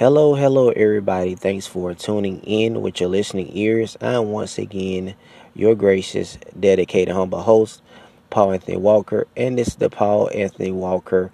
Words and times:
Hello, 0.00 0.34
hello, 0.34 0.70
everybody. 0.70 1.34
Thanks 1.34 1.66
for 1.66 1.92
tuning 1.92 2.40
in 2.40 2.80
with 2.80 3.00
your 3.00 3.10
listening 3.10 3.54
ears. 3.54 3.98
I'm 4.00 4.28
once 4.28 4.56
again 4.56 5.14
your 5.52 5.74
gracious, 5.74 6.38
dedicated, 6.58 7.14
humble 7.14 7.42
host, 7.42 7.82
Paul 8.30 8.52
Anthony 8.52 8.78
Walker, 8.78 9.26
and 9.36 9.58
this 9.58 9.68
is 9.68 9.76
the 9.76 9.90
Paul 9.90 10.30
Anthony 10.32 10.72
Walker 10.72 11.30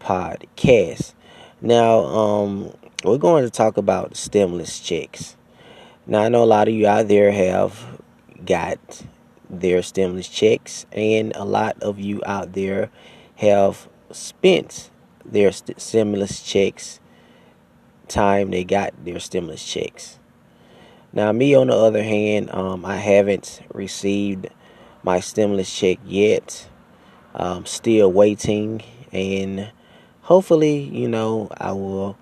podcast. 0.00 1.14
Now, 1.62 2.00
um, 2.00 2.74
we're 3.04 3.16
going 3.16 3.44
to 3.44 3.50
talk 3.50 3.78
about 3.78 4.14
stimulus 4.18 4.80
checks. 4.80 5.34
Now, 6.06 6.20
I 6.20 6.28
know 6.28 6.42
a 6.42 6.44
lot 6.44 6.68
of 6.68 6.74
you 6.74 6.86
out 6.86 7.08
there 7.08 7.32
have 7.32 8.02
got 8.44 9.02
their 9.48 9.82
stimulus 9.82 10.28
checks, 10.28 10.84
and 10.92 11.34
a 11.36 11.46
lot 11.46 11.82
of 11.82 11.98
you 11.98 12.20
out 12.26 12.52
there 12.52 12.90
have 13.36 13.88
spent 14.12 14.90
their 15.24 15.52
st- 15.52 15.80
stimulus 15.80 16.42
checks 16.42 17.00
time 18.10 18.50
they 18.50 18.64
got 18.64 18.92
their 19.04 19.20
stimulus 19.20 19.64
checks. 19.64 20.18
Now, 21.12 21.32
me 21.32 21.54
on 21.54 21.68
the 21.68 21.74
other 21.74 22.02
hand, 22.02 22.50
um, 22.52 22.84
I 22.84 22.96
haven't 22.96 23.62
received 23.72 24.48
my 25.02 25.20
stimulus 25.20 25.74
check 25.74 25.98
yet. 26.04 26.68
I'm 27.34 27.66
still 27.66 28.12
waiting, 28.12 28.82
and 29.12 29.72
hopefully, 30.22 30.78
you 30.78 31.08
know, 31.08 31.48
I 31.56 31.72
will 31.72 32.16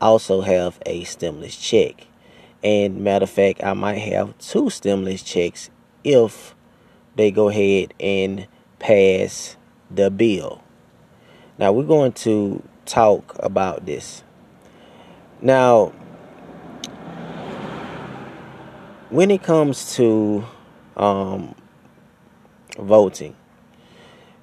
also 0.00 0.40
have 0.42 0.78
a 0.86 1.04
stimulus 1.04 1.56
check. 1.56 2.06
And 2.62 3.00
matter 3.00 3.24
of 3.24 3.30
fact, 3.30 3.64
I 3.64 3.72
might 3.72 3.98
have 3.98 4.38
two 4.38 4.70
stimulus 4.70 5.22
checks 5.22 5.70
if 6.04 6.54
they 7.16 7.30
go 7.30 7.48
ahead 7.48 7.94
and 7.98 8.46
pass 8.78 9.56
the 9.90 10.10
bill. 10.10 10.62
Now, 11.58 11.72
we're 11.72 11.84
going 11.84 12.12
to 12.12 12.62
talk 12.84 13.36
about 13.40 13.86
this. 13.86 14.22
Now, 15.44 15.86
when 19.10 19.32
it 19.32 19.42
comes 19.42 19.96
to 19.96 20.44
um, 20.96 21.56
voting, 22.78 23.34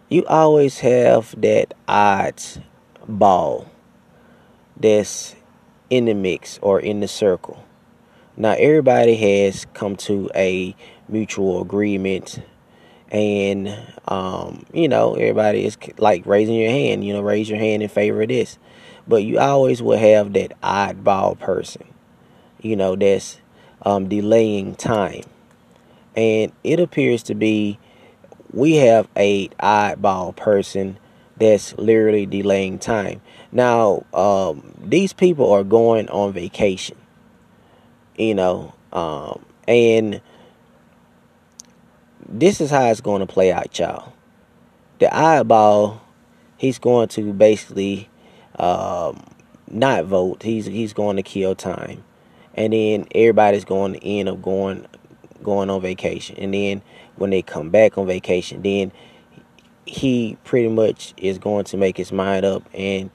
you 0.09 0.25
always 0.25 0.79
have 0.79 1.39
that 1.39 1.73
odd 1.87 2.43
ball 3.07 3.71
that's 4.75 5.37
in 5.89 6.03
the 6.03 6.13
mix 6.13 6.59
or 6.61 6.81
in 6.81 6.99
the 6.99 7.07
circle. 7.07 7.63
Now, 8.35 8.55
everybody 8.59 9.15
has 9.15 9.67
come 9.73 9.95
to 9.97 10.29
a 10.35 10.75
mutual 11.07 11.61
agreement, 11.61 12.41
and 13.11 13.75
um, 14.07 14.65
you 14.73 14.87
know, 14.87 15.15
everybody 15.15 15.65
is 15.65 15.77
like 15.97 16.25
raising 16.25 16.55
your 16.55 16.71
hand. 16.71 17.03
You 17.03 17.13
know, 17.13 17.21
raise 17.21 17.49
your 17.49 17.59
hand 17.59 17.83
in 17.83 17.89
favor 17.89 18.21
of 18.21 18.29
this. 18.29 18.57
But 19.07 19.23
you 19.23 19.39
always 19.39 19.81
will 19.81 19.97
have 19.97 20.33
that 20.33 20.59
oddball 20.61 21.39
person, 21.39 21.83
you 22.61 22.75
know, 22.75 22.95
that's 22.95 23.39
um, 23.81 24.07
delaying 24.07 24.75
time. 24.75 25.23
And 26.15 26.51
it 26.63 26.79
appears 26.79 27.23
to 27.23 27.35
be 27.35 27.79
we 28.51 28.75
have 28.75 29.07
a 29.15 29.47
oddball 29.59 30.35
person 30.35 30.97
that's 31.37 31.75
literally 31.77 32.25
delaying 32.25 32.79
time. 32.79 33.21
Now, 33.51 34.05
um, 34.13 34.73
these 34.83 35.13
people 35.13 35.51
are 35.51 35.63
going 35.63 36.09
on 36.09 36.33
vacation, 36.33 36.97
you 38.17 38.35
know, 38.35 38.73
um, 38.91 39.43
and 39.67 40.21
this 42.29 42.61
is 42.61 42.69
how 42.69 42.85
it's 42.85 43.01
going 43.01 43.21
to 43.21 43.25
play 43.25 43.51
out, 43.51 43.77
y'all. 43.77 44.13
The 44.99 45.13
eyeball, 45.15 46.01
he's 46.57 46.77
going 46.77 47.07
to 47.09 47.33
basically 47.33 48.07
um, 48.57 49.23
not 49.69 50.05
vote. 50.05 50.43
He's 50.43 50.65
he's 50.65 50.93
going 50.93 51.15
to 51.15 51.23
kill 51.23 51.55
time, 51.55 52.03
and 52.53 52.73
then 52.73 53.07
everybody's 53.15 53.65
going 53.65 53.93
to 53.93 54.05
end 54.05 54.29
up 54.29 54.41
going 54.41 54.85
going 55.41 55.69
on 55.69 55.81
vacation. 55.81 56.35
And 56.37 56.53
then 56.53 56.81
when 57.15 57.31
they 57.31 57.41
come 57.41 57.69
back 57.69 57.97
on 57.97 58.05
vacation, 58.05 58.61
then 58.61 58.91
he 59.85 60.37
pretty 60.43 60.69
much 60.69 61.13
is 61.17 61.39
going 61.39 61.65
to 61.65 61.77
make 61.77 61.97
his 61.97 62.11
mind 62.11 62.45
up, 62.45 62.63
and 62.73 63.09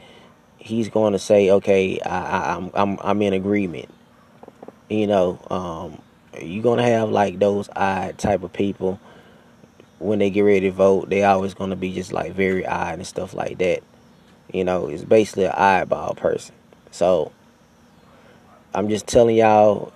he's 0.58 0.88
going 0.88 1.12
to 1.12 1.18
say, 1.20 1.50
"Okay, 1.50 2.00
I, 2.00 2.56
am 2.56 2.70
I'm, 2.74 2.74
I'm 2.74 2.98
I'm 3.02 3.22
in 3.22 3.32
agreement." 3.32 3.90
You 4.88 5.06
know, 5.06 5.38
um, 5.50 6.02
you're 6.42 6.62
gonna 6.62 6.82
have 6.82 7.10
like 7.10 7.38
those 7.38 7.68
odd 7.74 8.18
type 8.18 8.42
of 8.42 8.52
people 8.52 9.00
when 9.98 10.18
they 10.18 10.30
get 10.30 10.42
ready 10.42 10.60
to 10.60 10.72
vote. 10.72 11.10
They 11.10 11.24
always 11.24 11.54
gonna 11.54 11.76
be 11.76 11.92
just 11.92 12.12
like 12.12 12.32
very 12.32 12.66
odd 12.66 12.94
and 12.94 13.06
stuff 13.06 13.34
like 13.34 13.58
that 13.58 13.82
you 14.54 14.62
know, 14.62 14.86
is 14.86 15.04
basically 15.04 15.44
an 15.44 15.52
eyeball 15.52 16.14
person. 16.14 16.54
So 16.92 17.32
I'm 18.72 18.88
just 18.88 19.06
telling 19.06 19.36
y'all 19.36 19.92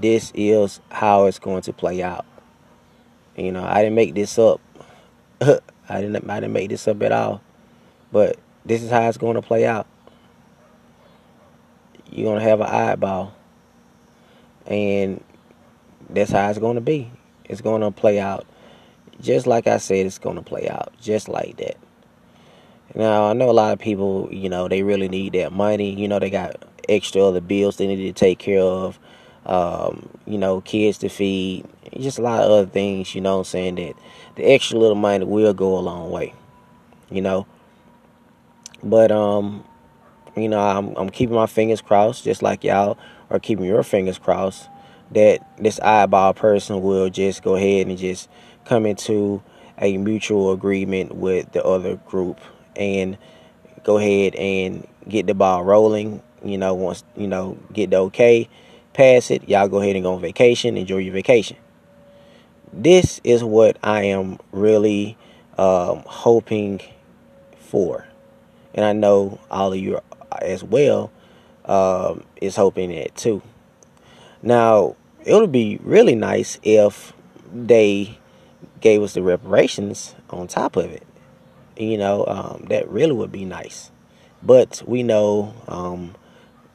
this 0.00 0.30
is 0.34 0.80
how 0.90 1.26
it's 1.26 1.40
going 1.40 1.62
to 1.62 1.72
play 1.72 2.00
out. 2.00 2.24
You 3.36 3.50
know, 3.50 3.64
I 3.64 3.82
didn't 3.82 3.96
make 3.96 4.14
this 4.14 4.38
up. 4.38 4.60
I 5.40 6.00
didn't 6.00 6.30
I 6.30 6.40
didn't 6.40 6.52
make 6.52 6.70
this 6.70 6.86
up 6.86 7.02
at 7.02 7.10
all. 7.10 7.42
But 8.12 8.38
this 8.64 8.82
is 8.82 8.90
how 8.90 9.08
it's 9.08 9.18
going 9.18 9.34
to 9.34 9.42
play 9.42 9.66
out. 9.66 9.86
You're 12.10 12.30
going 12.30 12.38
to 12.38 12.48
have 12.48 12.60
an 12.60 12.68
eyeball. 12.68 13.34
And 14.66 15.22
that's 16.08 16.32
how 16.32 16.48
it's 16.50 16.58
going 16.58 16.76
to 16.76 16.80
be. 16.80 17.10
It's 17.44 17.60
going 17.60 17.82
to 17.82 17.90
play 17.90 18.18
out 18.18 18.46
just 19.20 19.46
like 19.46 19.66
I 19.66 19.78
said 19.78 20.06
it's 20.06 20.18
going 20.18 20.36
to 20.36 20.42
play 20.42 20.68
out. 20.68 20.92
Just 21.00 21.28
like 21.28 21.56
that. 21.58 21.76
Now, 22.94 23.28
I 23.28 23.32
know 23.32 23.50
a 23.50 23.52
lot 23.52 23.72
of 23.72 23.78
people, 23.78 24.28
you 24.30 24.48
know, 24.48 24.68
they 24.68 24.82
really 24.82 25.08
need 25.08 25.34
that 25.34 25.52
money. 25.52 25.92
You 25.94 26.08
know, 26.08 26.18
they 26.18 26.30
got 26.30 26.64
extra 26.88 27.22
other 27.22 27.40
bills 27.40 27.76
they 27.76 27.86
need 27.86 28.06
to 28.06 28.12
take 28.12 28.38
care 28.38 28.62
of, 28.62 28.98
um, 29.44 30.08
you 30.26 30.38
know, 30.38 30.60
kids 30.60 30.98
to 30.98 31.08
feed, 31.08 31.66
just 31.98 32.18
a 32.18 32.22
lot 32.22 32.44
of 32.44 32.50
other 32.50 32.66
things, 32.66 33.14
you 33.14 33.20
know 33.20 33.38
I'm 33.38 33.44
saying, 33.44 33.74
that 33.74 33.94
the 34.36 34.44
extra 34.44 34.78
little 34.78 34.96
money 34.96 35.24
will 35.24 35.52
go 35.52 35.76
a 35.76 35.80
long 35.80 36.10
way, 36.10 36.32
you 37.10 37.20
know. 37.20 37.46
But, 38.84 39.10
um, 39.10 39.64
you 40.36 40.48
know, 40.48 40.60
I'm, 40.60 40.94
I'm 40.96 41.10
keeping 41.10 41.34
my 41.34 41.46
fingers 41.46 41.80
crossed, 41.80 42.24
just 42.24 42.40
like 42.40 42.62
y'all 42.62 42.98
are 43.30 43.40
keeping 43.40 43.64
your 43.64 43.82
fingers 43.82 44.18
crossed, 44.18 44.68
that 45.12 45.46
this 45.58 45.80
eyeball 45.80 46.34
person 46.34 46.82
will 46.82 47.08
just 47.08 47.42
go 47.42 47.54
ahead 47.54 47.86
and 47.86 47.98
just 47.98 48.28
come 48.64 48.86
into 48.86 49.42
a 49.78 49.96
mutual 49.96 50.52
agreement 50.52 51.14
with 51.14 51.52
the 51.52 51.64
other 51.64 51.96
group 51.96 52.40
and 52.74 53.16
go 53.84 53.98
ahead 53.98 54.34
and 54.34 54.86
get 55.08 55.26
the 55.26 55.34
ball 55.34 55.64
rolling. 55.64 56.22
You 56.44 56.58
know, 56.58 56.74
once 56.74 57.04
you 57.16 57.26
know, 57.26 57.58
get 57.72 57.90
the 57.90 57.96
okay, 57.96 58.48
pass 58.92 59.30
it. 59.30 59.48
Y'all 59.48 59.68
go 59.68 59.80
ahead 59.80 59.96
and 59.96 60.04
go 60.04 60.14
on 60.14 60.20
vacation. 60.20 60.76
Enjoy 60.76 60.98
your 60.98 61.14
vacation. 61.14 61.56
This 62.72 63.20
is 63.24 63.42
what 63.42 63.78
I 63.82 64.02
am 64.02 64.38
really 64.52 65.16
um, 65.56 66.02
hoping 66.06 66.80
for, 67.58 68.06
and 68.74 68.84
I 68.84 68.92
know 68.92 69.40
all 69.50 69.72
of 69.72 69.78
you 69.78 70.00
as 70.42 70.62
well 70.62 71.10
um, 71.64 72.24
is 72.40 72.56
hoping 72.56 72.90
that 72.90 73.14
too. 73.16 73.42
Now, 74.46 74.96
it 75.24 75.34
would 75.34 75.52
be 75.52 75.78
really 75.82 76.14
nice 76.14 76.58
if 76.62 77.12
they 77.52 78.18
gave 78.80 79.02
us 79.02 79.14
the 79.14 79.22
reparations 79.22 80.14
on 80.30 80.46
top 80.46 80.76
of 80.76 80.90
it 80.90 81.06
you 81.78 81.98
know, 81.98 82.24
um, 82.26 82.66
that 82.68 82.88
really 82.88 83.12
would 83.12 83.32
be 83.32 83.44
nice. 83.44 83.90
But 84.42 84.82
we 84.86 85.02
know, 85.02 85.54
um, 85.68 86.14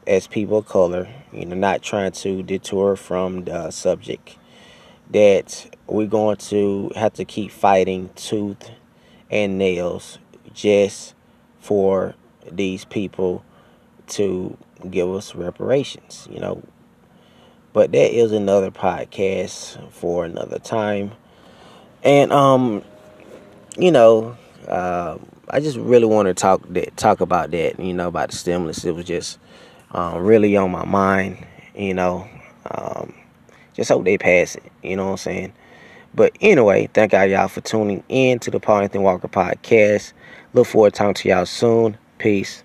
as 0.06 0.28
people 0.28 0.59
of 0.59 0.68
color, 0.68 1.08
you 1.32 1.46
know, 1.46 1.56
not 1.56 1.82
trying 1.82 2.12
to 2.12 2.44
detour 2.44 2.96
from 2.96 3.46
the 3.46 3.72
subject, 3.72 4.38
that 5.12 5.76
we're 5.88 6.08
going 6.08 6.38
to 6.38 6.92
have 6.96 7.14
to 7.14 7.26
keep 7.26 7.52
fighting 7.52 8.09
tooth 8.16 8.72
and 9.30 9.58
nails 9.58 10.20
just 10.53 11.14
for 11.59 12.16
these 12.50 12.86
people 12.86 13.44
to 14.08 14.58
give 14.90 15.09
us 15.09 15.35
reparations, 15.35 16.28
you 16.32 16.40
know. 16.40 16.64
But 17.73 17.91
that 17.91 18.16
is 18.16 18.32
another 18.32 18.72
podcast 18.72 19.91
for 19.91 20.26
another 20.26 20.59
time. 20.59 21.12
And 22.03 22.32
um, 22.32 22.84
you 23.78 23.91
know, 23.91 24.35
uh, 24.68 25.18
I 25.50 25.59
just 25.59 25.78
really 25.78 26.06
want 26.06 26.28
to 26.28 26.34
talk 26.34 26.62
that 26.70 26.97
talk 26.97 27.22
about 27.22 27.52
that. 27.52 27.79
You 27.79 27.94
know, 27.94 28.08
about 28.08 28.32
the 28.32 28.38
stimulus. 28.38 28.84
It 28.84 28.96
was 28.96 29.06
just 29.06 29.40
um, 29.91 30.23
really 30.23 30.56
on 30.58 30.72
my 30.72 30.85
mind. 30.85 31.46
You 31.76 31.94
know, 31.94 32.28
um, 32.70 33.14
just 33.73 33.90
hope 33.90 34.03
they 34.03 34.18
pass 34.18 34.56
it. 34.56 34.72
You 34.84 34.96
know 34.96 35.06
what 35.06 35.12
I'm 35.12 35.18
saying? 35.18 35.53
But 36.14 36.35
anyway, 36.41 36.90
thank 36.94 37.14
y'all, 37.14 37.26
y'all 37.26 37.47
for 37.47 37.62
tuning 37.62 38.03
in 38.09 38.40
to 38.40 38.52
the 38.52 38.59
Paul 38.59 38.82
Anthony 38.82 39.03
Walker 39.03 39.29
podcast. 39.29 40.12
Look 40.53 40.68
forward 40.68 40.94
to 40.94 40.97
talking 40.97 41.14
to 41.14 41.29
y'all 41.29 41.46
soon. 41.46 41.97
Peace. 42.18 42.64